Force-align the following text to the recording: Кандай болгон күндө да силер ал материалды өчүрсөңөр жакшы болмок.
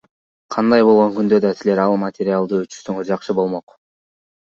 Кандай 0.53 0.85
болгон 0.85 1.11
күндө 1.17 1.39
да 1.43 1.51
силер 1.59 1.81
ал 1.83 1.97
материалды 2.05 2.57
өчүрсөңөр 2.63 3.07
жакшы 3.11 3.37
болмок. 3.41 3.77